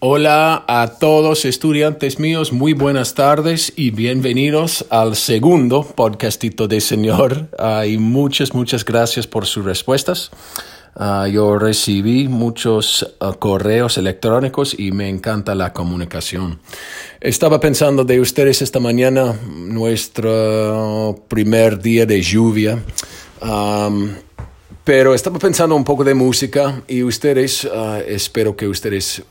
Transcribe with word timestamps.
Hola 0.00 0.62
a 0.68 0.98
todos 0.98 1.46
estudiantes 1.46 2.18
míos, 2.18 2.52
muy 2.52 2.74
buenas 2.74 3.14
tardes 3.14 3.72
y 3.76 3.92
bienvenidos 3.92 4.84
al 4.90 5.16
segundo 5.16 5.84
podcastito 5.84 6.68
de 6.68 6.82
Señor. 6.82 7.48
Y 7.88 7.96
muchas, 7.96 8.52
muchas 8.52 8.84
gracias 8.84 9.26
por 9.26 9.46
sus 9.46 9.64
respuestas. 9.64 10.30
Uh, 10.94 11.26
yo 11.28 11.58
recibí 11.58 12.28
muchos 12.28 13.14
uh, 13.20 13.32
correos 13.38 13.96
electrónicos 13.96 14.78
y 14.78 14.92
me 14.92 15.08
encanta 15.08 15.54
la 15.54 15.72
comunicación. 15.72 16.58
Estaba 17.18 17.58
pensando 17.58 18.04
de 18.04 18.20
ustedes 18.20 18.60
esta 18.60 18.80
mañana, 18.80 19.34
nuestro 19.48 21.24
primer 21.28 21.80
día 21.80 22.04
de 22.04 22.20
lluvia. 22.20 22.82
Pero 24.84 25.14
estaba 25.14 25.38
pensando 25.38 25.74
un 25.74 25.84
poco 25.84 26.04
de 26.04 26.14
música 26.14 26.82
y 26.86 27.02
ustedes, 27.02 27.64
uh, 27.64 28.02
espero 28.06 28.54
que 28.54 28.68
ustedes 28.68 29.24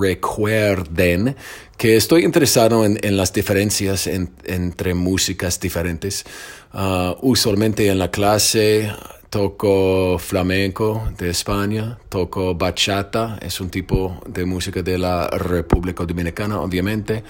recuerden 0.00 1.36
que 1.76 1.96
estoy 1.96 2.24
interesado 2.24 2.84
en, 2.84 3.16
las 3.16 3.32
diferencias 3.32 4.06
en, 4.06 4.30
entre 4.44 4.94
músicas 4.94 5.58
diferentes. 5.58 6.24
Uh, 6.72 7.14
usualmente 7.22 7.88
en 7.88 7.98
la 7.98 8.10
clase 8.10 8.90
toco 9.30 10.18
flamenco 10.18 11.08
de 11.18 11.30
España, 11.30 11.98
toco 12.08 12.54
bachata, 12.54 13.38
es 13.42 13.60
un 13.60 13.70
tipo 13.70 14.20
de 14.28 14.44
música 14.44 14.82
de 14.82 14.98
la 14.98 15.26
República 15.28 16.04
Dominicana, 16.04 16.60
obviamente. 16.60 17.24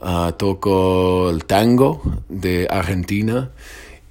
Uh, 0.00 0.32
toco 0.32 1.30
el 1.30 1.44
tango 1.46 2.02
de 2.28 2.68
Argentina. 2.70 3.50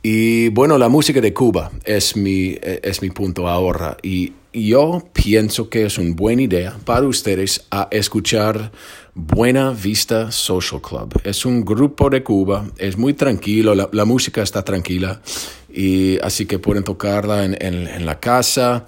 Y 0.02 0.50
bueno, 0.50 0.78
la 0.78 0.90
música 0.90 1.22
de 1.22 1.34
Cuba 1.34 1.72
es 1.84 2.16
mi, 2.16 2.58
es 2.62 3.02
mi 3.02 3.12
punto 3.12 3.48
ahora. 3.48 3.95
Y 4.03 4.34
yo 4.64 5.04
pienso 5.12 5.70
que 5.70 5.86
es 5.86 5.98
una 5.98 6.16
buena 6.16 6.44
idea 6.44 6.77
para 6.86 7.08
ustedes 7.08 7.66
a 7.72 7.88
escuchar 7.91 8.72
Buena 9.14 9.72
Vista 9.72 10.31
Social 10.31 10.81
Club. 10.81 11.20
Es 11.23 11.45
un 11.45 11.64
grupo 11.66 12.09
de 12.09 12.23
Cuba, 12.23 12.66
es 12.78 12.98
muy 12.98 13.14
tranquilo, 13.14 13.76
la, 13.76 13.89
la 13.92 14.06
música 14.06 14.42
está 14.42 14.64
tranquila, 14.64 15.22
y 15.70 16.17
así 16.20 16.45
que 16.45 16.59
pueden 16.59 16.83
tocarla 16.83 17.45
en, 17.45 17.58
en, 17.59 17.88
en, 17.88 18.06
la 18.06 18.20
casa. 18.20 18.86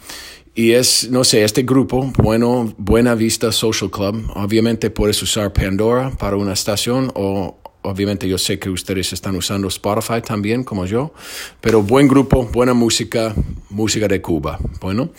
Y 0.56 0.72
es, 0.72 1.10
no 1.12 1.24
sé, 1.24 1.44
este 1.44 1.64
grupo, 1.64 2.12
bueno, 2.18 2.74
Buena 2.78 3.14
Vista 3.14 3.52
Social 3.52 3.92
Club, 3.92 4.32
obviamente 4.36 4.90
puedes 4.90 5.22
usar 5.22 5.54
Pandora 5.54 6.12
para 6.18 6.38
una 6.38 6.54
estación 6.54 7.12
o 7.16 7.58
Obviamente 7.88 8.28
yo 8.28 8.38
sé 8.38 8.60
que 8.60 8.70
ustedes 8.70 9.14
están 9.14 9.38
usando 9.38 9.70
Spotify 9.70 10.22
también, 10.22 10.66
como 10.66 10.86
yo, 10.86 11.14
pero 11.62 11.82
buen 11.82 12.10
grupo, 12.10 12.44
buena 12.44 12.74
música, 12.74 13.34
música 13.70 14.10
de 14.10 14.22
Cuba. 14.22 14.60
Bueno, 14.82 15.12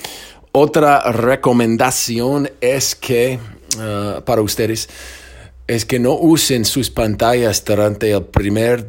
otra 0.58 1.12
recomendación 1.12 2.50
es 2.60 2.94
que, 2.94 3.38
uh, 3.76 4.22
para 4.22 4.42
ustedes, 4.42 4.88
es 5.66 5.84
que 5.84 5.98
no 5.98 6.14
usen 6.14 6.64
sus 6.64 6.90
pantallas 6.90 7.64
durante 7.64 8.10
el 8.10 8.24
primer 8.24 8.86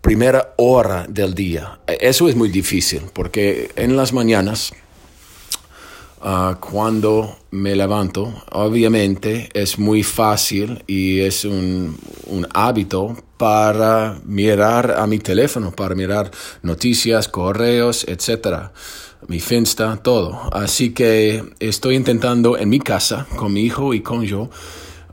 primera 0.00 0.54
hora 0.56 1.06
del 1.08 1.34
día. 1.34 1.80
Eso 1.86 2.28
es 2.28 2.36
muy 2.36 2.48
difícil 2.48 3.02
porque 3.12 3.70
en 3.76 3.96
las 3.96 4.12
mañanas 4.12 4.72
Uh, 6.20 6.56
cuando 6.58 7.38
me 7.52 7.76
levanto, 7.76 8.42
obviamente 8.50 9.48
es 9.54 9.78
muy 9.78 10.02
fácil 10.02 10.82
y 10.88 11.20
es 11.20 11.44
un, 11.44 11.96
un, 12.26 12.44
hábito 12.54 13.16
para 13.36 14.18
mirar 14.24 14.96
a 14.98 15.06
mi 15.06 15.20
teléfono, 15.20 15.70
para 15.70 15.94
mirar 15.94 16.28
noticias, 16.62 17.28
correos, 17.28 18.04
etcétera, 18.08 18.72
mi 19.28 19.40
Finsta, 19.40 19.96
todo. 20.02 20.48
Así 20.52 20.92
que 20.92 21.44
estoy 21.60 21.94
intentando 21.94 22.58
en 22.58 22.68
mi 22.68 22.80
casa, 22.80 23.26
con 23.36 23.52
mi 23.52 23.60
hijo 23.60 23.94
y 23.94 24.00
con 24.00 24.24
yo, 24.24 24.50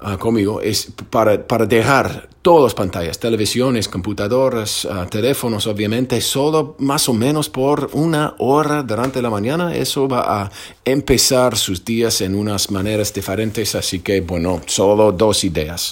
uh, 0.02 0.18
conmigo, 0.18 0.62
es 0.62 0.88
para, 1.10 1.46
para 1.46 1.66
dejar 1.66 2.30
todas 2.42 2.74
pantallas, 2.74 3.20
televisiones, 3.20 3.90
computadoras, 3.90 4.86
uh, 4.86 5.06
teléfonos, 5.10 5.68
obviamente, 5.68 6.22
solo 6.22 6.76
más 6.80 7.10
o 7.10 7.14
menos 7.14 7.50
por 7.50 7.90
una 7.92 8.36
hora 8.38 8.84
durante 8.84 9.22
la 9.22 9.30
mañana. 9.30 9.76
Eso 9.76 10.08
va 10.08 10.44
a 10.44 10.52
empezar 10.86 11.58
sus 11.58 11.84
días 11.84 12.22
en 12.22 12.36
unas 12.36 12.72
maneras 12.72 13.14
diferentes. 13.14 13.76
Así 13.76 14.00
que, 14.00 14.22
bueno, 14.22 14.62
solo 14.66 15.12
dos 15.12 15.44
ideas. 15.44 15.92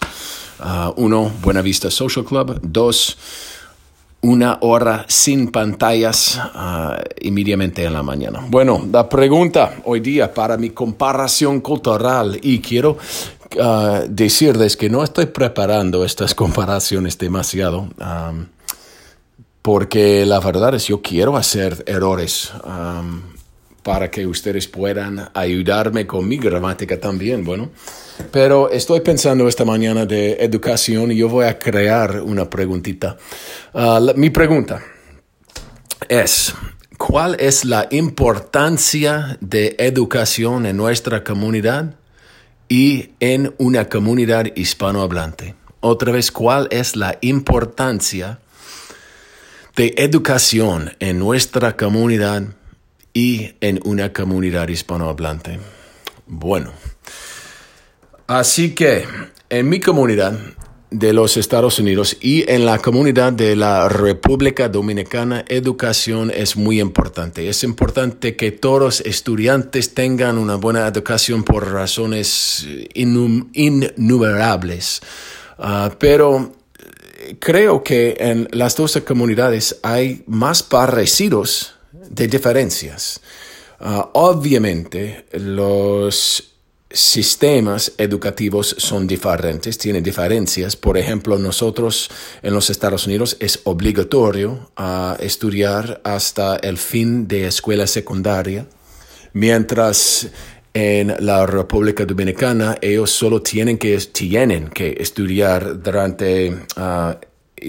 Uh, 0.59 0.93
uno, 0.95 1.29
Buena 1.41 1.61
Vista 1.61 1.91
Social 1.91 2.23
Club. 2.23 2.57
Dos, 2.61 3.17
una 4.23 4.57
hora 4.61 5.05
sin 5.07 5.51
pantallas 5.51 6.39
uh, 6.55 6.93
inmediatamente 7.21 7.83
en 7.83 7.93
la 7.93 8.03
mañana. 8.03 8.45
Bueno, 8.49 8.85
la 8.91 9.07
pregunta 9.07 9.75
hoy 9.83 9.99
día 9.99 10.33
para 10.33 10.57
mi 10.57 10.69
comparación 10.69 11.59
cultural 11.59 12.39
y 12.41 12.59
quiero 12.59 12.97
uh, 13.57 14.07
decirles 14.07 14.77
que 14.77 14.89
no 14.89 15.03
estoy 15.03 15.27
preparando 15.27 16.05
estas 16.05 16.33
comparaciones 16.35 17.17
demasiado, 17.17 17.89
um, 17.99 18.45
porque 19.61 20.25
la 20.25 20.39
verdad 20.39 20.73
es 20.75 20.87
yo 20.87 21.01
quiero 21.01 21.35
hacer 21.35 21.83
errores 21.85 22.51
para 23.83 24.09
que 24.09 24.25
ustedes 24.25 24.67
puedan 24.67 25.29
ayudarme 25.33 26.07
con 26.07 26.27
mi 26.27 26.37
gramática 26.37 26.99
también, 26.99 27.43
bueno. 27.43 27.69
Pero 28.31 28.71
estoy 28.71 29.01
pensando 29.01 29.47
esta 29.47 29.65
mañana 29.65 30.05
de 30.05 30.33
educación 30.39 31.11
y 31.11 31.17
yo 31.17 31.29
voy 31.29 31.45
a 31.45 31.59
crear 31.59 32.21
una 32.21 32.49
preguntita. 32.49 33.17
La, 33.73 34.13
mi 34.15 34.29
pregunta 34.29 34.81
es, 36.07 36.53
¿cuál 36.97 37.35
es 37.39 37.65
la 37.65 37.87
importancia 37.91 39.37
de 39.41 39.75
educación 39.77 40.65
en 40.65 40.77
nuestra 40.77 41.23
comunidad? 41.23 41.95
y 42.69 43.11
en 43.19 43.53
una 43.59 43.87
comunidad 43.87 44.47
hispanohablante. 44.55 45.53
Otra 45.79 46.11
vez, 46.11 46.31
¿cuál 46.31 46.67
es 46.71 46.95
la 46.95 47.19
importancia 47.21 48.39
de 49.75 49.93
educación 49.97 50.91
en 50.99 51.19
nuestra 51.19 51.77
comunidad 51.77 52.43
y 53.13 53.53
en 53.61 53.79
una 53.85 54.11
comunidad 54.11 54.67
hispanohablante? 54.67 55.59
Bueno, 56.25 56.71
así 58.27 58.73
que 58.73 59.05
en 59.49 59.69
mi 59.69 59.79
comunidad 59.79 60.37
de 60.93 61.11
los 61.11 61.35
Estados 61.37 61.79
Unidos 61.79 62.17
y 62.21 62.49
en 62.49 62.65
la 62.65 62.77
comunidad 62.77 63.33
de 63.33 63.55
la 63.55 63.89
República 63.89 64.69
Dominicana, 64.69 65.43
educación 65.47 66.31
es 66.33 66.55
muy 66.55 66.79
importante. 66.79 67.49
Es 67.49 67.63
importante 67.63 68.35
que 68.35 68.51
todos 68.51 68.79
los 68.79 69.01
estudiantes 69.01 69.95
tengan 69.95 70.37
una 70.37 70.55
buena 70.55 70.87
educación 70.87 71.43
por 71.43 71.71
razones 71.71 72.67
innumerables. 72.93 75.01
Uh, 75.57 75.89
pero 75.97 76.53
creo 77.39 77.83
que 77.83 78.15
en 78.19 78.47
las 78.51 78.75
dos 78.75 78.95
comunidades 79.05 79.79
hay 79.81 80.23
más 80.27 80.61
parecidos 80.61 81.73
de 82.09 82.27
diferencias. 82.27 83.21
Uh, 83.79 84.03
obviamente, 84.13 85.25
los 85.33 86.53
sistemas 86.93 87.91
educativos 87.97 88.75
son 88.77 89.07
diferentes, 89.07 89.77
tienen 89.77 90.03
diferencias. 90.03 90.75
Por 90.75 90.97
ejemplo, 90.97 91.37
nosotros 91.39 92.09
en 92.41 92.53
los 92.53 92.69
Estados 92.69 93.07
Unidos 93.07 93.35
es 93.39 93.59
obligatorio 93.63 94.69
uh, 94.77 95.15
estudiar 95.19 95.99
hasta 96.03 96.55
el 96.57 96.77
fin 96.77 97.27
de 97.27 97.47
escuela 97.47 97.87
secundaria, 97.87 98.67
mientras 99.33 100.27
en 100.75 101.15
la 101.19 101.45
República 101.45 102.05
Dominicana 102.05 102.77
ellos 102.81 103.11
solo 103.11 103.41
tienen 103.41 103.77
que, 103.77 103.97
tienen 103.97 104.69
que 104.69 104.95
estudiar 104.99 105.81
durante 105.81 106.51
uh, 106.77 107.15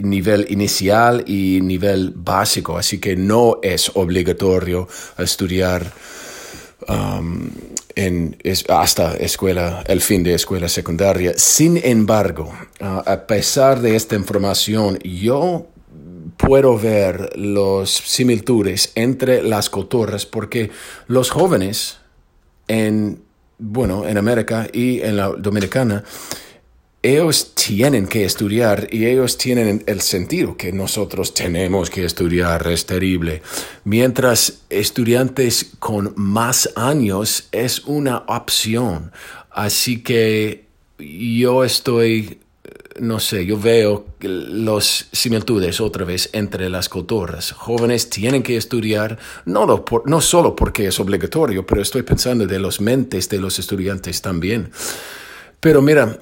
nivel 0.02 0.46
inicial 0.50 1.24
y 1.26 1.60
nivel 1.62 2.12
básico, 2.14 2.76
así 2.76 2.98
que 2.98 3.16
no 3.16 3.58
es 3.62 3.90
obligatorio 3.94 4.88
estudiar 5.18 5.92
um, 6.88 7.50
en, 7.94 8.36
hasta 8.68 9.14
escuela, 9.16 9.84
el 9.86 10.00
fin 10.00 10.22
de 10.22 10.34
escuela 10.34 10.68
secundaria. 10.68 11.34
Sin 11.36 11.80
embargo, 11.82 12.52
uh, 12.80 13.02
a 13.04 13.26
pesar 13.26 13.80
de 13.80 13.96
esta 13.96 14.16
información, 14.16 14.98
yo 15.02 15.66
puedo 16.36 16.78
ver 16.78 17.36
las 17.36 17.90
similitudes 17.90 18.92
entre 18.94 19.42
las 19.42 19.70
culturas 19.70 20.26
porque 20.26 20.70
los 21.06 21.30
jóvenes 21.30 21.98
en, 22.68 23.22
bueno, 23.58 24.06
en 24.06 24.18
América 24.18 24.66
y 24.72 25.00
en 25.00 25.16
la 25.16 25.28
Dominicana 25.28 26.04
ellos 27.04 27.52
tienen 27.54 28.06
que 28.06 28.24
estudiar 28.24 28.88
y 28.90 29.04
ellos 29.04 29.36
tienen 29.36 29.84
el 29.86 30.00
sentido 30.00 30.56
que 30.56 30.72
nosotros 30.72 31.34
tenemos 31.34 31.90
que 31.90 32.02
estudiar, 32.02 32.66
es 32.66 32.86
terrible. 32.86 33.42
Mientras 33.84 34.62
estudiantes 34.70 35.72
con 35.78 36.14
más 36.16 36.70
años 36.76 37.48
es 37.52 37.84
una 37.84 38.24
opción. 38.26 39.12
Así 39.50 40.02
que 40.02 40.64
yo 40.98 41.62
estoy, 41.62 42.38
no 42.98 43.20
sé, 43.20 43.44
yo 43.44 43.58
veo 43.58 44.06
las 44.20 45.06
similitudes 45.12 45.82
otra 45.82 46.06
vez 46.06 46.30
entre 46.32 46.70
las 46.70 46.88
culturas. 46.88 47.52
Jóvenes 47.52 48.08
tienen 48.08 48.42
que 48.42 48.56
estudiar, 48.56 49.18
no, 49.44 49.84
por, 49.84 50.08
no 50.08 50.22
solo 50.22 50.56
porque 50.56 50.86
es 50.86 50.98
obligatorio, 50.98 51.66
pero 51.66 51.82
estoy 51.82 52.00
pensando 52.00 52.46
de 52.46 52.58
los 52.58 52.80
mentes 52.80 53.28
de 53.28 53.40
los 53.40 53.58
estudiantes 53.58 54.22
también. 54.22 54.70
Pero 55.64 55.80
mira, 55.80 56.18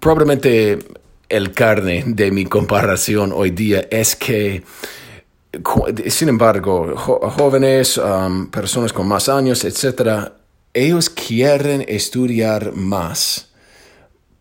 probablemente 0.00 0.78
el 1.28 1.52
carne 1.52 2.02
de 2.06 2.30
mi 2.30 2.46
comparación 2.46 3.30
hoy 3.30 3.50
día 3.50 3.86
es 3.90 4.16
que, 4.16 4.62
sin 6.08 6.30
embargo, 6.30 6.96
jóvenes, 6.96 8.00
personas 8.50 8.90
con 8.94 9.06
más 9.06 9.28
años, 9.28 9.66
etcétera, 9.66 10.38
ellos 10.72 11.10
quieren 11.10 11.84
estudiar 11.86 12.72
más 12.72 13.50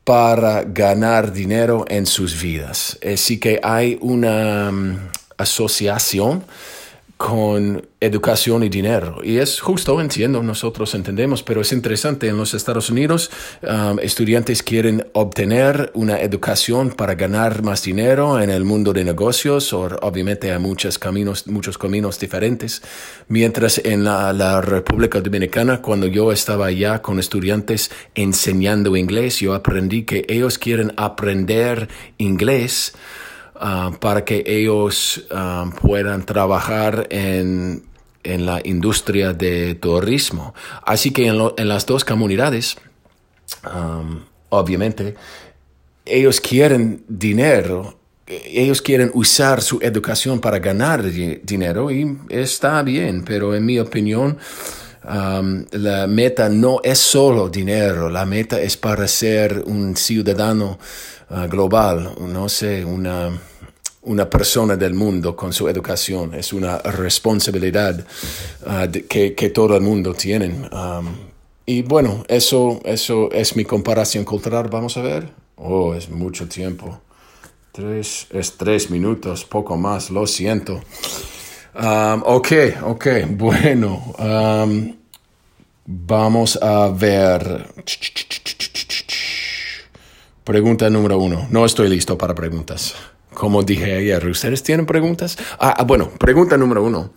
para 0.05 0.63
ganar 0.63 1.33
dinero 1.33 1.83
en 1.89 2.05
sus 2.05 2.41
vidas. 2.41 2.97
Así 3.05 3.41
que 3.41 3.59
hay 3.61 3.97
una 3.99 4.71
asociación 5.35 6.45
con 7.23 7.87
educación 8.01 8.63
y 8.63 8.69
dinero. 8.69 9.21
Y 9.23 9.37
es 9.37 9.61
justo, 9.61 10.01
entiendo, 10.01 10.43
nosotros 10.43 10.93
entendemos, 10.93 11.41
pero 11.41 11.61
es 11.61 11.71
interesante, 11.71 12.27
en 12.27 12.35
los 12.35 12.53
Estados 12.53 12.89
Unidos 12.89 13.31
um, 13.61 13.97
estudiantes 13.99 14.61
quieren 14.61 15.07
obtener 15.13 15.89
una 15.93 16.19
educación 16.19 16.89
para 16.89 17.15
ganar 17.15 17.63
más 17.63 17.81
dinero 17.81 18.41
en 18.41 18.49
el 18.49 18.65
mundo 18.65 18.91
de 18.91 19.05
negocios, 19.05 19.71
o 19.71 19.83
obviamente 20.01 20.51
hay 20.51 20.59
muchos 20.59 20.99
caminos, 20.99 21.47
muchos 21.47 21.77
caminos 21.77 22.19
diferentes, 22.19 22.81
mientras 23.29 23.77
en 23.85 24.03
la, 24.03 24.33
la 24.33 24.59
República 24.59 25.21
Dominicana, 25.21 25.81
cuando 25.81 26.07
yo 26.07 26.33
estaba 26.33 26.65
allá 26.65 27.01
con 27.01 27.19
estudiantes 27.19 27.89
enseñando 28.15 28.97
inglés, 28.97 29.39
yo 29.39 29.53
aprendí 29.53 30.03
que 30.03 30.25
ellos 30.27 30.57
quieren 30.57 30.91
aprender 30.97 31.87
inglés 32.17 32.93
Ah, 33.65 33.91
para 33.97 34.25
que 34.25 34.43
ellos 34.45 35.23
ah, 35.31 35.71
puedan 35.81 36.25
trabajar 36.25 37.07
en, 37.09 37.85
en, 38.21 38.45
la 38.45 38.59
industria 38.65 39.31
de 39.31 39.75
turismo. 39.75 40.53
Así 40.85 41.11
que 41.11 41.27
en, 41.27 41.67
las 41.69 41.85
dos 41.85 42.03
comunidades, 42.03 42.75
obviamente, 44.49 45.15
ellos 46.03 46.41
quieren 46.41 47.05
dinero 47.07 47.97
ellos 48.25 48.81
quieren 48.81 49.11
usar 49.13 49.61
su 49.61 49.79
educación 49.81 50.39
para 50.39 50.59
ganar 50.59 51.03
dinero 51.03 51.91
y 51.91 52.17
está 52.29 52.81
bien, 52.81 53.23
pero 53.23 53.53
en 53.53 53.65
mi 53.65 53.79
opinión, 53.79 54.37
la 55.03 56.07
meta 56.07 56.47
no 56.47 56.79
es 56.83 56.99
solo 56.99 57.49
dinero, 57.49 58.09
la 58.09 58.25
meta 58.25 58.61
es 58.61 58.77
para 58.77 59.07
ser 59.09 59.61
un 59.65 59.97
ciudadano 59.97 60.79
Ah, 61.35 61.47
global, 61.47 62.13
no 62.19 62.47
sé, 62.47 62.85
una, 62.85 63.31
una 64.05 64.29
persona 64.29 64.75
del 64.75 64.93
mundo 64.93 65.35
con 65.35 65.53
su 65.53 65.67
educación. 65.67 66.33
Es 66.33 66.53
una 66.53 66.77
responsabilidad 66.79 68.05
ah, 68.65 68.87
que, 69.09 69.33
que, 69.33 69.49
todo 69.49 69.75
el 69.75 69.81
mundo 69.81 70.13
tiene. 70.13 70.69
y 71.65 71.81
bueno, 71.81 72.23
eso, 72.27 72.79
eso 72.83 73.31
es 73.31 73.55
mi 73.55 73.65
comparación 73.65 74.25
cultural. 74.25 74.67
Vamos 74.69 74.97
a 74.97 75.01
ver. 75.01 75.29
Oh, 75.55 75.93
es 75.93 76.09
mucho 76.09 76.47
tiempo. 76.47 77.01
Tres, 77.71 78.27
es 78.29 78.57
tres 78.57 78.91
minutos, 78.91 79.45
poco 79.45 79.77
más, 79.77 80.09
lo 80.11 80.27
siento. 80.27 80.81
ok, 81.73 82.51
ok, 82.83 83.07
bueno. 83.29 84.13
vamos 85.85 86.59
a 86.61 86.89
ver. 86.89 87.67
Pregunta 90.43 90.89
número 90.89 91.17
uno. 91.17 91.47
No 91.49 91.65
estoy 91.65 91.87
listo 91.87 92.17
para 92.17 92.35
preguntas. 92.35 92.93
Como 93.33 93.63
dije 93.63 93.97
ayer, 93.97 94.25
¿ustedes 94.27 94.63
tienen 94.63 94.85
preguntas? 94.85 95.37
Ah, 95.59 95.75
ah, 95.77 95.83
bueno, 95.83 96.09
pregunta 96.19 96.57
número 96.57 96.83
uno. 96.83 97.13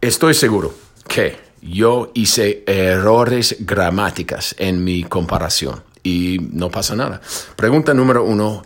Estoy 0.00 0.34
seguro 0.34 0.74
que 1.08 1.36
yo 1.62 2.10
hice 2.14 2.62
errores 2.66 3.56
gramáticas 3.60 4.54
en 4.58 4.84
mi 4.84 5.04
comparación 5.04 5.82
y 6.02 6.38
no 6.52 6.70
pasa 6.70 6.94
nada. 6.94 7.20
Pregunta 7.56 7.94
número 7.94 8.24
uno. 8.24 8.62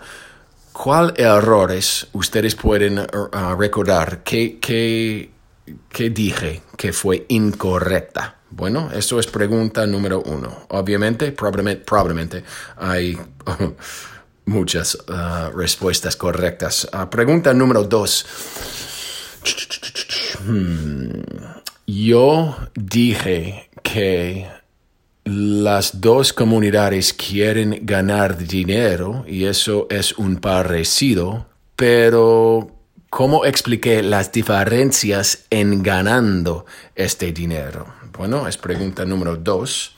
¿Cuál 0.72 1.14
errores 1.16 2.06
ustedes 2.12 2.54
pueden 2.54 2.98
uh, 2.98 3.56
recordar 3.58 4.22
que, 4.22 4.58
que, 4.60 5.30
que 5.88 6.10
dije 6.10 6.62
que 6.76 6.92
fue 6.92 7.26
incorrecta? 7.28 8.36
Bueno, 8.50 8.90
eso 8.92 9.18
es 9.18 9.26
pregunta 9.26 9.86
número 9.86 10.22
uno. 10.22 10.66
Obviamente, 10.68 11.32
probablemente, 11.32 11.84
probablemente 11.84 12.44
hay 12.76 13.18
muchas 14.48 14.94
uh, 14.94 15.56
respuestas 15.56 16.16
correctas. 16.16 16.88
Uh, 16.92 17.08
pregunta 17.08 17.54
número 17.54 17.84
dos. 17.84 18.26
Hmm. 20.44 21.22
Yo 21.86 22.56
dije 22.74 23.70
que 23.82 24.48
las 25.24 26.00
dos 26.00 26.32
comunidades 26.32 27.12
quieren 27.12 27.80
ganar 27.82 28.36
dinero 28.36 29.24
y 29.26 29.44
eso 29.44 29.86
es 29.90 30.12
un 30.18 30.36
parecido, 30.36 31.46
pero 31.76 32.70
¿cómo 33.10 33.44
expliqué 33.44 34.02
las 34.02 34.32
diferencias 34.32 35.46
en 35.50 35.82
ganando 35.82 36.66
este 36.94 37.32
dinero? 37.32 37.86
Bueno, 38.16 38.48
es 38.48 38.56
pregunta 38.56 39.04
número 39.04 39.36
dos. 39.36 39.94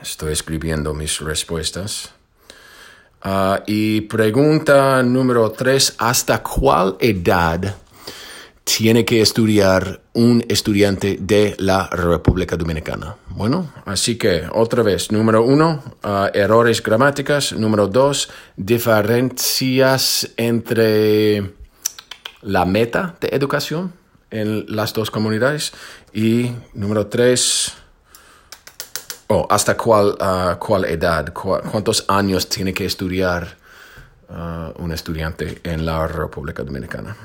Estoy 0.00 0.32
escribiendo 0.32 0.94
mis 0.94 1.20
respuestas. 1.20 2.12
Ah, 3.22 3.62
y 3.66 4.02
pregunta 4.02 5.02
número 5.02 5.50
tres, 5.50 5.94
¿hasta 5.98 6.42
cuál 6.42 6.96
edad 7.00 7.76
tiene 8.62 9.04
que 9.04 9.20
estudiar 9.20 10.02
un 10.12 10.44
estudiante 10.48 11.16
de 11.20 11.56
la 11.58 11.88
República 11.88 12.56
Dominicana? 12.56 13.16
Bueno, 13.30 13.72
así 13.86 14.16
que 14.18 14.42
otra 14.52 14.82
vez, 14.82 15.10
número 15.10 15.42
uno, 15.42 15.82
ah, 16.02 16.30
errores 16.34 16.82
gramáticas. 16.82 17.52
Número 17.52 17.88
dos, 17.88 18.28
diferencias 18.56 20.30
entre 20.36 21.54
la 22.42 22.64
meta 22.64 23.16
de 23.20 23.28
educación 23.32 23.92
en 24.30 24.66
las 24.68 24.92
dos 24.92 25.10
comunidades. 25.10 25.72
Y 26.12 26.52
número 26.74 27.06
tres, 27.06 27.74
oh, 29.28 29.46
¿hasta 29.48 29.76
cuál, 29.76 30.16
uh, 30.20 30.58
cuál 30.58 30.84
edad? 30.84 31.32
¿Cuántos 31.32 32.04
años 32.08 32.48
tiene 32.48 32.74
que 32.74 32.84
estudiar 32.84 33.56
uh, 34.28 34.82
un 34.82 34.92
estudiante 34.92 35.60
en 35.64 35.86
la 35.86 36.06
República 36.06 36.62
Dominicana? 36.62 37.16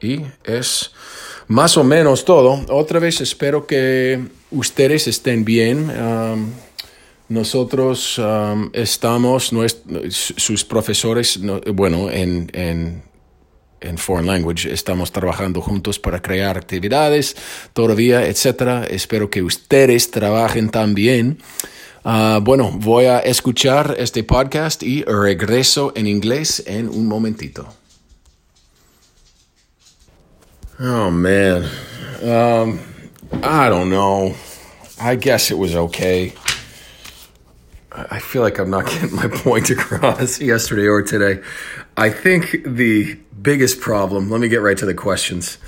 Y 0.00 0.24
es 0.44 0.92
más 1.46 1.76
o 1.76 1.84
menos 1.84 2.24
todo. 2.24 2.64
Otra 2.70 2.98
vez 2.98 3.20
espero 3.20 3.66
que 3.66 4.18
ustedes 4.50 5.06
estén 5.06 5.44
bien. 5.44 5.92
Nosotros 7.28 8.18
estamos, 8.72 9.52
sus 10.08 10.64
profesores, 10.64 11.38
bueno, 11.74 12.10
en, 12.10 12.50
en 12.54 13.02
en 13.80 13.98
Foreign 13.98 14.26
Language. 14.26 14.72
Estamos 14.72 15.12
trabajando 15.12 15.60
juntos 15.60 15.98
para 15.98 16.20
crear 16.20 16.56
actividades 16.56 17.36
todavía, 17.72 18.26
etcétera. 18.26 18.84
Espero 18.84 19.30
que 19.30 19.42
ustedes 19.42 20.10
trabajen 20.10 20.70
también. 20.70 21.38
Uh, 22.04 22.40
bueno, 22.40 22.70
voy 22.72 23.04
a 23.04 23.18
escuchar 23.18 23.94
este 23.98 24.24
podcast 24.24 24.82
y 24.82 25.04
regreso 25.04 25.92
en 25.94 26.06
inglés 26.06 26.62
en 26.66 26.88
un 26.88 27.06
momentito. 27.06 27.68
Oh 30.78 31.10
man, 31.10 31.64
um, 32.22 32.78
I 33.42 33.68
don't 33.68 33.90
know. 33.90 34.34
I 34.98 35.14
guess 35.16 35.50
it 35.50 35.58
was 35.58 35.74
okay. 35.74 36.32
I 37.92 38.18
feel 38.18 38.40
like 38.40 38.58
I'm 38.58 38.70
not 38.70 38.86
getting 38.90 39.14
my 39.14 39.28
point 39.28 39.68
across 39.68 40.40
yesterday 40.40 40.86
or 40.86 41.02
today. 41.02 41.42
I 41.96 42.08
think 42.08 42.62
the 42.64 43.18
biggest 43.42 43.80
problem, 43.80 44.30
let 44.30 44.40
me 44.40 44.48
get 44.48 44.60
right 44.60 44.76
to 44.78 44.86
the 44.86 44.94
questions. 44.94 45.58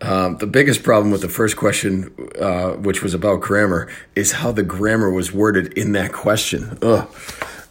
Um, 0.00 0.36
the 0.38 0.46
biggest 0.46 0.82
problem 0.82 1.10
with 1.10 1.22
the 1.22 1.28
first 1.28 1.56
question, 1.56 2.14
uh, 2.40 2.72
which 2.74 3.02
was 3.02 3.14
about 3.14 3.40
grammar, 3.40 3.88
is 4.14 4.32
how 4.32 4.52
the 4.52 4.62
grammar 4.62 5.10
was 5.10 5.32
worded 5.32 5.72
in 5.72 5.92
that 5.92 6.12
question. 6.12 6.78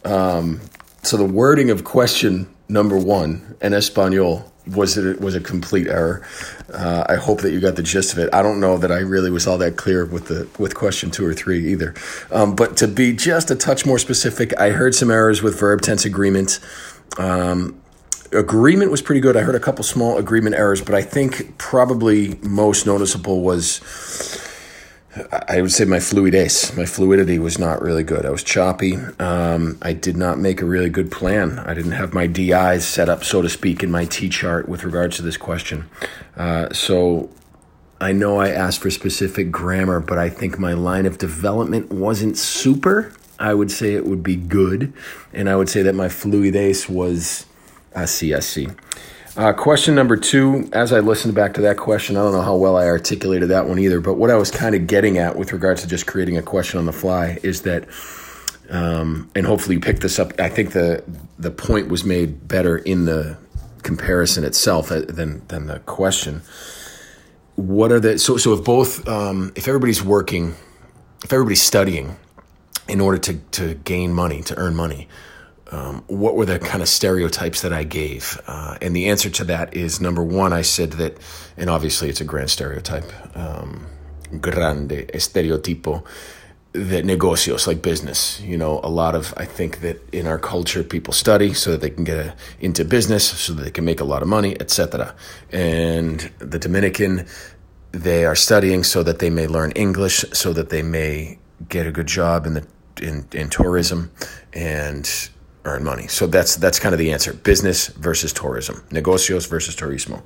Um, 0.04 0.60
so 1.02 1.16
the 1.16 1.24
wording 1.24 1.70
of 1.70 1.84
question 1.84 2.54
number 2.68 2.98
one 2.98 3.56
in 3.62 3.72
Espanol 3.72 4.52
was 4.66 4.98
it 4.98 5.20
was 5.20 5.34
a 5.34 5.40
complete 5.40 5.86
error. 5.86 6.26
Uh, 6.72 7.04
I 7.08 7.16
hope 7.16 7.40
that 7.40 7.52
you 7.52 7.60
got 7.60 7.76
the 7.76 7.82
gist 7.82 8.12
of 8.12 8.18
it. 8.18 8.28
I 8.34 8.42
don't 8.42 8.60
know 8.60 8.76
that 8.76 8.92
I 8.92 8.98
really 8.98 9.30
was 9.30 9.46
all 9.46 9.56
that 9.58 9.76
clear 9.76 10.04
with 10.04 10.28
the 10.28 10.46
with 10.58 10.74
question 10.74 11.10
two 11.10 11.24
or 11.24 11.32
three 11.32 11.72
either. 11.72 11.94
Um, 12.30 12.54
but 12.54 12.76
to 12.78 12.88
be 12.88 13.14
just 13.14 13.50
a 13.50 13.56
touch 13.56 13.86
more 13.86 13.98
specific, 13.98 14.52
I 14.60 14.70
heard 14.70 14.94
some 14.94 15.10
errors 15.10 15.42
with 15.42 15.58
verb 15.58 15.80
tense 15.80 16.04
agreement. 16.04 16.60
Um, 17.16 17.80
agreement 18.32 18.90
was 18.90 19.02
pretty 19.02 19.20
good. 19.20 19.36
I 19.36 19.42
heard 19.42 19.54
a 19.54 19.60
couple 19.60 19.84
small 19.84 20.18
agreement 20.18 20.56
errors, 20.56 20.80
but 20.82 20.94
I 20.94 21.02
think 21.02 21.58
probably 21.58 22.38
most 22.42 22.86
noticeable 22.86 23.42
was 23.42 23.80
I 25.48 25.60
would 25.60 25.72
say 25.72 25.84
my 25.84 25.96
fluidez, 25.96 26.76
my 26.76 26.84
fluidity 26.84 27.38
was 27.38 27.58
not 27.58 27.82
really 27.82 28.04
good. 28.04 28.24
I 28.24 28.30
was 28.30 28.44
choppy. 28.44 28.96
Um, 29.18 29.78
I 29.82 29.92
did 29.92 30.16
not 30.16 30.38
make 30.38 30.62
a 30.62 30.64
really 30.64 30.90
good 30.90 31.10
plan. 31.10 31.58
I 31.58 31.74
didn't 31.74 31.92
have 31.92 32.14
my 32.14 32.26
DIs 32.26 32.86
set 32.86 33.08
up, 33.08 33.24
so 33.24 33.42
to 33.42 33.48
speak, 33.48 33.82
in 33.82 33.90
my 33.90 34.04
T 34.04 34.28
chart 34.28 34.68
with 34.68 34.84
regards 34.84 35.16
to 35.16 35.22
this 35.22 35.36
question. 35.36 35.88
Uh, 36.36 36.72
so 36.72 37.30
I 38.00 38.12
know 38.12 38.38
I 38.38 38.50
asked 38.50 38.80
for 38.80 38.90
specific 38.90 39.50
grammar, 39.50 39.98
but 39.98 40.18
I 40.18 40.28
think 40.28 40.58
my 40.58 40.72
line 40.72 41.06
of 41.06 41.18
development 41.18 41.90
wasn't 41.90 42.36
super 42.36 43.12
I 43.38 43.54
would 43.54 43.70
say 43.70 43.94
it 43.94 44.04
would 44.04 44.22
be 44.22 44.36
good. 44.36 44.92
And 45.32 45.48
I 45.48 45.56
would 45.56 45.68
say 45.68 45.82
that 45.82 45.94
my 45.94 46.08
fluidez 46.08 46.88
was 46.88 47.46
así, 48.02 48.34
así. 48.34 48.74
Uh, 49.36 49.52
question 49.52 49.94
number 49.94 50.16
two, 50.16 50.68
as 50.72 50.92
I 50.92 50.98
listened 50.98 51.34
back 51.34 51.54
to 51.54 51.60
that 51.60 51.76
question, 51.76 52.16
I 52.16 52.22
don't 52.22 52.32
know 52.32 52.42
how 52.42 52.56
well 52.56 52.76
I 52.76 52.86
articulated 52.86 53.50
that 53.50 53.68
one 53.68 53.78
either, 53.78 54.00
but 54.00 54.14
what 54.14 54.30
I 54.30 54.34
was 54.36 54.50
kind 54.50 54.74
of 54.74 54.88
getting 54.88 55.18
at 55.18 55.36
with 55.36 55.52
regards 55.52 55.82
to 55.82 55.86
just 55.86 56.08
creating 56.08 56.36
a 56.36 56.42
question 56.42 56.78
on 56.78 56.86
the 56.86 56.92
fly 56.92 57.38
is 57.44 57.62
that, 57.62 57.86
um, 58.68 59.30
and 59.36 59.46
hopefully 59.46 59.76
you 59.76 59.80
picked 59.80 60.02
this 60.02 60.18
up. 60.18 60.32
I 60.40 60.48
think 60.48 60.72
the 60.72 61.04
the 61.38 61.52
point 61.52 61.88
was 61.88 62.02
made 62.04 62.48
better 62.48 62.78
in 62.78 63.04
the 63.04 63.38
comparison 63.84 64.42
itself 64.42 64.90
uh, 64.90 65.02
than 65.06 65.46
than 65.46 65.66
the 65.66 65.78
question. 65.80 66.42
What 67.54 67.92
are 67.92 68.00
the 68.00 68.18
so 68.18 68.38
so 68.38 68.54
if 68.54 68.64
both 68.64 69.06
um, 69.06 69.52
if 69.54 69.68
everybody's 69.68 70.02
working, 70.02 70.56
if 71.22 71.32
everybody's 71.32 71.62
studying 71.62 72.16
in 72.88 73.00
order 73.00 73.18
to 73.18 73.34
to 73.52 73.74
gain 73.74 74.12
money 74.12 74.42
to 74.42 74.58
earn 74.58 74.74
money, 74.74 75.06
um, 75.70 76.02
what 76.06 76.34
were 76.34 76.46
the 76.46 76.58
kind 76.58 76.82
of 76.82 76.88
stereotypes 76.88 77.62
that 77.62 77.72
I 77.72 77.84
gave? 77.84 78.40
Uh, 78.46 78.78
and 78.80 78.94
the 78.96 79.08
answer 79.08 79.30
to 79.30 79.44
that 79.44 79.74
is 79.74 80.00
number 80.00 80.22
one, 80.22 80.52
I 80.52 80.62
said 80.62 80.92
that, 80.92 81.18
and 81.56 81.68
obviously 81.68 82.08
it's 82.08 82.20
a 82.20 82.24
grand 82.24 82.50
stereotype, 82.50 83.10
um, 83.36 83.86
grande 84.40 85.10
estereotipo, 85.14 86.04
that 86.72 87.04
negocios, 87.04 87.66
like 87.66 87.82
business, 87.82 88.40
you 88.40 88.56
know, 88.56 88.80
a 88.82 88.88
lot 88.88 89.14
of, 89.14 89.34
I 89.36 89.44
think 89.44 89.80
that 89.80 90.02
in 90.12 90.26
our 90.26 90.38
culture, 90.38 90.84
people 90.84 91.12
study 91.12 91.54
so 91.54 91.72
that 91.72 91.80
they 91.80 91.90
can 91.90 92.04
get 92.04 92.18
a, 92.18 92.34
into 92.60 92.84
business, 92.84 93.26
so 93.26 93.52
that 93.54 93.62
they 93.62 93.70
can 93.70 93.84
make 93.84 94.00
a 94.00 94.04
lot 94.04 94.22
of 94.22 94.28
money, 94.28 94.56
etc. 94.60 95.14
And 95.50 96.30
the 96.38 96.58
Dominican, 96.58 97.26
they 97.92 98.24
are 98.26 98.34
studying 98.34 98.84
so 98.84 99.02
that 99.02 99.18
they 99.18 99.30
may 99.30 99.46
learn 99.46 99.72
English, 99.72 100.24
so 100.32 100.52
that 100.52 100.68
they 100.68 100.82
may 100.82 101.38
get 101.68 101.86
a 101.86 101.90
good 101.90 102.06
job 102.06 102.46
in 102.46 102.54
the 102.54 102.66
in, 103.00 103.26
in 103.32 103.48
tourism 103.48 104.10
and 104.52 105.30
earn 105.68 105.84
money. 105.84 106.06
So 106.08 106.26
that's 106.26 106.56
that's 106.56 106.78
kind 106.78 106.94
of 106.94 106.98
the 106.98 107.12
answer: 107.12 107.32
business 107.32 107.88
versus 107.88 108.32
tourism, 108.32 108.82
negocios 108.90 109.48
versus 109.48 109.76
turismo. 109.76 110.22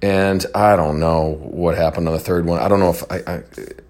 And 0.00 0.46
I 0.54 0.76
don't 0.76 1.00
know 1.00 1.34
what 1.40 1.76
happened 1.76 2.06
on 2.06 2.14
the 2.14 2.20
third 2.20 2.46
one. 2.46 2.60
I 2.60 2.68
don't 2.68 2.78
know 2.78 2.90
if 2.90 3.02
I, 3.10 3.16
I 3.26 3.42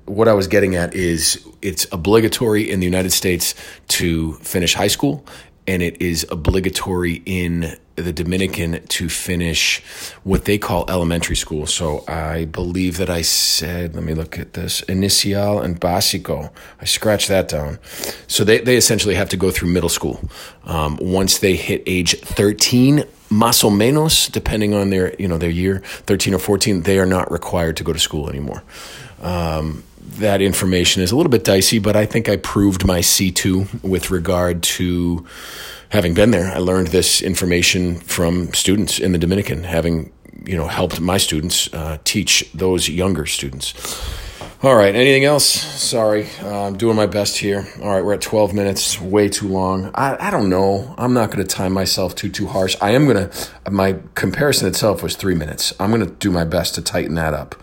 what 0.06 0.26
I 0.26 0.32
was 0.32 0.46
getting 0.46 0.74
at 0.74 0.94
is 0.94 1.46
it's 1.60 1.86
obligatory 1.92 2.70
in 2.70 2.80
the 2.80 2.86
United 2.86 3.10
States 3.10 3.54
to 3.88 4.32
finish 4.34 4.74
high 4.74 4.88
school, 4.88 5.24
and 5.66 5.82
it 5.82 6.00
is 6.00 6.26
obligatory 6.30 7.22
in 7.26 7.76
the 8.04 8.12
Dominican 8.12 8.84
to 8.86 9.08
finish 9.08 9.80
what 10.24 10.44
they 10.44 10.58
call 10.58 10.84
elementary 10.88 11.36
school. 11.36 11.66
So 11.66 12.04
I 12.08 12.44
believe 12.46 12.96
that 12.98 13.10
I 13.10 13.22
said, 13.22 13.94
let 13.94 14.04
me 14.04 14.14
look 14.14 14.38
at 14.38 14.54
this, 14.54 14.82
inicial 14.82 15.60
and 15.60 15.80
básico. 15.80 16.50
I 16.80 16.84
scratched 16.84 17.28
that 17.28 17.48
down. 17.48 17.78
So 18.26 18.44
they, 18.44 18.58
they 18.58 18.76
essentially 18.76 19.14
have 19.14 19.28
to 19.30 19.36
go 19.36 19.50
through 19.50 19.70
middle 19.70 19.88
school. 19.88 20.20
Um, 20.64 20.98
once 21.00 21.38
they 21.38 21.56
hit 21.56 21.82
age 21.86 22.18
13, 22.20 23.04
más 23.30 23.64
o 23.64 23.70
menos, 23.70 24.30
depending 24.30 24.74
on 24.74 24.90
their, 24.90 25.14
you 25.20 25.28
know, 25.28 25.38
their 25.38 25.50
year, 25.50 25.80
13 26.06 26.34
or 26.34 26.38
14, 26.38 26.82
they 26.82 26.98
are 26.98 27.06
not 27.06 27.30
required 27.30 27.76
to 27.76 27.84
go 27.84 27.92
to 27.92 27.98
school 27.98 28.28
anymore. 28.28 28.62
Um, 29.20 29.84
that 30.18 30.40
information 30.40 31.02
is 31.02 31.12
a 31.12 31.16
little 31.16 31.30
bit 31.30 31.44
dicey, 31.44 31.78
but 31.78 31.94
I 31.96 32.06
think 32.06 32.28
I 32.28 32.36
proved 32.36 32.86
my 32.86 33.00
C2 33.00 33.82
with 33.84 34.10
regard 34.10 34.62
to 34.62 35.26
having 35.90 36.14
been 36.14 36.30
there, 36.30 36.52
I 36.52 36.58
learned 36.58 36.88
this 36.88 37.22
information 37.22 37.96
from 37.96 38.52
students 38.52 38.98
in 38.98 39.12
the 39.12 39.18
Dominican, 39.18 39.64
having 39.64 40.12
you 40.44 40.56
know 40.56 40.66
helped 40.66 41.00
my 41.00 41.18
students 41.18 41.72
uh, 41.72 41.98
teach 42.04 42.50
those 42.54 42.88
younger 42.88 43.26
students. 43.26 43.74
All 44.60 44.74
right, 44.74 44.92
anything 44.92 45.24
else? 45.24 45.44
Sorry, 45.44 46.26
uh, 46.42 46.66
I'm 46.66 46.76
doing 46.76 46.96
my 46.96 47.06
best 47.06 47.38
here. 47.38 47.64
All 47.80 47.92
right, 47.92 48.04
we're 48.04 48.14
at 48.14 48.20
12 48.20 48.52
minutes, 48.52 49.00
way 49.00 49.28
too 49.28 49.46
long. 49.46 49.92
I, 49.94 50.16
I 50.18 50.30
don't 50.32 50.48
know. 50.48 50.96
I'm 50.98 51.14
not 51.14 51.30
going 51.30 51.46
to 51.46 51.56
time 51.56 51.72
myself 51.72 52.16
too 52.16 52.28
too 52.28 52.48
harsh. 52.48 52.74
I 52.80 52.90
am 52.90 53.04
going 53.04 53.28
to. 53.28 53.70
My 53.70 54.00
comparison 54.16 54.66
itself 54.66 55.00
was 55.00 55.14
three 55.14 55.36
minutes. 55.36 55.72
I'm 55.78 55.92
going 55.92 56.04
to 56.04 56.12
do 56.12 56.32
my 56.32 56.42
best 56.42 56.74
to 56.74 56.82
tighten 56.82 57.14
that 57.14 57.34
up. 57.34 57.54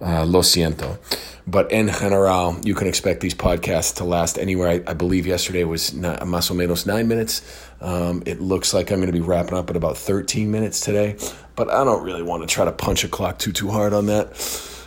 Uh, 0.00 0.24
lo 0.24 0.42
siento. 0.42 0.98
But 1.44 1.72
in 1.72 1.88
general, 1.88 2.60
you 2.62 2.76
can 2.76 2.86
expect 2.86 3.20
these 3.20 3.34
podcasts 3.34 3.96
to 3.96 4.04
last 4.04 4.38
anywhere. 4.38 4.68
I, 4.68 4.92
I 4.92 4.94
believe 4.94 5.26
yesterday 5.26 5.64
was 5.64 5.92
not, 5.92 6.20
más 6.20 6.52
o 6.52 6.54
menos 6.54 6.86
nine 6.86 7.08
minutes. 7.08 7.42
Um, 7.80 8.22
it 8.26 8.40
looks 8.40 8.72
like 8.72 8.92
I'm 8.92 8.98
going 8.98 9.12
to 9.12 9.12
be 9.12 9.20
wrapping 9.20 9.58
up 9.58 9.70
at 9.70 9.76
about 9.76 9.98
13 9.98 10.52
minutes 10.52 10.78
today, 10.78 11.16
but 11.56 11.68
I 11.68 11.82
don't 11.82 12.04
really 12.04 12.22
want 12.22 12.44
to 12.44 12.46
try 12.46 12.64
to 12.64 12.72
punch 12.72 13.02
a 13.02 13.08
clock 13.08 13.40
too 13.40 13.50
too 13.50 13.70
hard 13.70 13.92
on 13.92 14.06
that. 14.06 14.36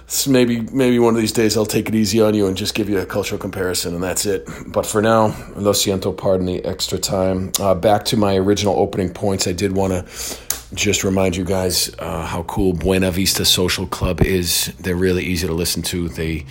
So 0.10 0.32
maybe 0.32 0.62
maybe 0.62 1.00
one 1.00 1.16
of 1.16 1.20
these 1.20 1.34
days 1.34 1.58
I'll 1.58 1.66
take 1.66 1.90
it 1.90 1.96
easy 1.96 2.22
on 2.22 2.34
you 2.34 2.48
and 2.48 2.56
just 2.56 2.74
give 2.74 2.88
you 2.90 2.98
a 3.00 3.06
cultural 3.06 3.38
comparison, 3.38 3.94
and 3.94 4.02
that's 4.02 4.26
it. 4.26 4.48
But 4.66 4.86
for 4.86 5.02
now, 5.02 5.36
lo 5.58 5.74
siento, 5.74 6.16
pardon 6.16 6.46
the 6.46 6.64
extra 6.64 6.98
time. 6.98 7.52
Uh, 7.60 7.76
back 7.76 8.06
to 8.06 8.18
my 8.18 8.38
original 8.38 8.80
opening 8.80 9.14
points. 9.14 9.48
I 9.48 9.52
did 9.52 9.74
want 9.74 9.92
to 9.92 10.38
just 10.74 11.04
remind 11.04 11.36
you 11.36 11.44
guys 11.44 11.94
uh, 12.00 12.26
how 12.26 12.44
cool 12.44 12.72
Buena 12.72 13.12
Vista 13.12 13.44
Social 13.44 13.86
Club 13.86 14.22
is. 14.22 14.74
They're 14.80 14.96
really 14.96 15.26
easy 15.26 15.46
to 15.46 15.54
listen 15.54 15.82
to. 15.84 16.08
They 16.08 16.46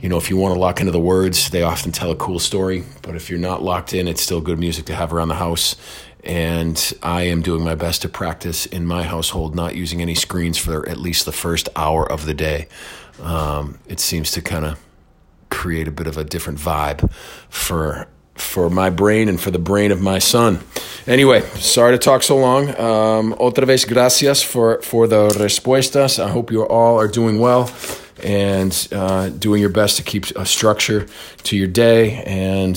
you 0.00 0.08
know, 0.08 0.16
if 0.16 0.30
you 0.30 0.36
want 0.36 0.54
to 0.54 0.60
lock 0.60 0.80
into 0.80 0.92
the 0.92 1.00
words, 1.00 1.50
they 1.50 1.62
often 1.62 1.92
tell 1.92 2.10
a 2.10 2.16
cool 2.16 2.38
story. 2.38 2.84
But 3.02 3.16
if 3.16 3.28
you're 3.28 3.38
not 3.38 3.62
locked 3.62 3.92
in, 3.92 4.08
it's 4.08 4.22
still 4.22 4.40
good 4.40 4.58
music 4.58 4.86
to 4.86 4.94
have 4.94 5.12
around 5.12 5.28
the 5.28 5.34
house. 5.34 5.76
And 6.24 6.92
I 7.02 7.22
am 7.22 7.42
doing 7.42 7.64
my 7.64 7.74
best 7.74 8.02
to 8.02 8.08
practice 8.08 8.66
in 8.66 8.86
my 8.86 9.04
household, 9.04 9.54
not 9.54 9.74
using 9.74 10.02
any 10.02 10.14
screens 10.14 10.58
for 10.58 10.88
at 10.88 10.98
least 10.98 11.24
the 11.24 11.32
first 11.32 11.68
hour 11.76 12.10
of 12.10 12.26
the 12.26 12.34
day. 12.34 12.68
Um, 13.22 13.78
it 13.86 14.00
seems 14.00 14.30
to 14.32 14.42
kind 14.42 14.64
of 14.64 14.78
create 15.48 15.88
a 15.88 15.90
bit 15.90 16.06
of 16.06 16.16
a 16.16 16.24
different 16.24 16.58
vibe 16.58 17.10
for 17.48 18.06
for 18.40 18.70
my 18.70 18.90
brain 18.90 19.28
and 19.28 19.40
for 19.40 19.50
the 19.50 19.58
brain 19.58 19.92
of 19.92 20.00
my 20.00 20.18
son. 20.18 20.58
Anyway, 21.06 21.42
sorry 21.58 21.92
to 21.92 21.98
talk 21.98 22.22
so 22.22 22.36
long. 22.36 22.68
Um, 22.70 23.34
otra 23.38 23.66
vez 23.66 23.84
gracias 23.84 24.42
for, 24.42 24.80
for 24.82 25.06
the 25.06 25.28
respuestas. 25.28 26.18
I 26.18 26.30
hope 26.30 26.50
you 26.50 26.62
all 26.62 26.98
are 26.98 27.08
doing 27.08 27.38
well 27.38 27.70
and 28.22 28.88
uh, 28.92 29.28
doing 29.28 29.60
your 29.60 29.70
best 29.70 29.96
to 29.96 30.02
keep 30.02 30.26
a 30.36 30.46
structure 30.46 31.06
to 31.44 31.56
your 31.56 31.68
day. 31.68 32.22
And 32.24 32.76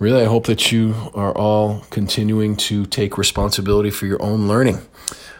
really, 0.00 0.22
I 0.22 0.24
hope 0.24 0.46
that 0.46 0.72
you 0.72 0.94
are 1.14 1.32
all 1.36 1.84
continuing 1.90 2.56
to 2.56 2.86
take 2.86 3.16
responsibility 3.16 3.90
for 3.90 4.06
your 4.06 4.20
own 4.20 4.48
learning. 4.48 4.80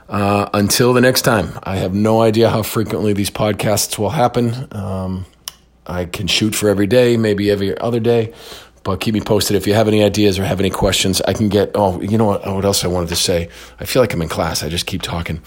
Uh, 0.08 0.48
until 0.54 0.92
the 0.92 1.00
next 1.00 1.22
time, 1.22 1.58
I 1.62 1.76
have 1.76 1.94
no 1.94 2.20
idea 2.20 2.50
how 2.50 2.62
frequently 2.62 3.12
these 3.12 3.30
podcasts 3.30 3.98
will 3.98 4.10
happen. 4.10 4.68
Um, 4.72 5.24
I 5.86 6.04
can 6.04 6.26
shoot 6.26 6.54
for 6.54 6.68
every 6.68 6.86
day, 6.86 7.16
maybe 7.16 7.50
every 7.50 7.76
other 7.78 8.00
day, 8.00 8.34
but 8.84 9.00
keep 9.00 9.14
me 9.14 9.20
posted 9.20 9.56
if 9.56 9.66
you 9.66 9.74
have 9.74 9.88
any 9.88 10.04
ideas 10.04 10.38
or 10.38 10.44
have 10.44 10.60
any 10.60 10.70
questions. 10.70 11.20
I 11.22 11.32
can 11.32 11.48
get. 11.48 11.70
Oh, 11.74 12.00
you 12.00 12.18
know 12.18 12.26
what? 12.26 12.46
What 12.46 12.64
else 12.64 12.84
I 12.84 12.88
wanted 12.88 13.08
to 13.10 13.16
say? 13.16 13.48
I 13.78 13.84
feel 13.86 14.02
like 14.02 14.12
I'm 14.12 14.22
in 14.22 14.28
class. 14.28 14.62
I 14.62 14.68
just 14.68 14.86
keep 14.86 15.02
talking. 15.02 15.40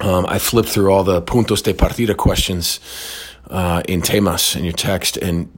Um, 0.00 0.24
I 0.26 0.38
flipped 0.38 0.68
through 0.68 0.92
all 0.92 1.04
the 1.04 1.20
puntos 1.20 1.62
de 1.62 1.74
partida 1.74 2.16
questions 2.16 2.80
uh, 3.50 3.82
in 3.88 4.02
temas 4.02 4.56
in 4.56 4.64
your 4.64 4.72
text 4.72 5.16
and 5.16 5.48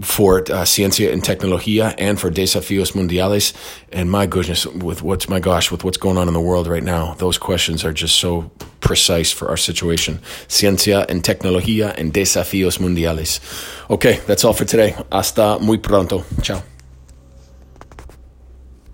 for 0.00 0.40
uh, 0.40 0.64
ciencia 0.64 1.12
and 1.12 1.22
tecnología 1.22 1.94
and 1.98 2.18
for 2.20 2.30
desafíos 2.30 2.92
mundiales. 2.92 3.52
And 3.92 4.10
my 4.10 4.26
goodness, 4.26 4.66
with 4.66 5.02
what's 5.02 5.28
my 5.28 5.40
gosh, 5.40 5.70
with 5.70 5.84
what's 5.84 5.98
going 5.98 6.18
on 6.18 6.28
in 6.28 6.34
the 6.34 6.40
world 6.40 6.66
right 6.66 6.82
now, 6.82 7.14
those 7.14 7.38
questions 7.38 7.84
are 7.84 7.92
just 7.92 8.16
so 8.16 8.50
precise 8.80 9.32
for 9.32 9.48
our 9.48 9.56
situation. 9.56 10.20
Ciencia 10.48 11.06
and 11.08 11.22
tecnología 11.22 11.94
and 11.98 12.12
desafíos 12.12 12.78
mundiales. 12.78 13.40
Okay, 13.90 14.20
that's 14.26 14.44
all 14.44 14.52
for 14.52 14.64
today. 14.64 14.94
Hasta 15.10 15.58
muy 15.60 15.78
pronto. 15.78 16.24
Ciao. 16.42 16.73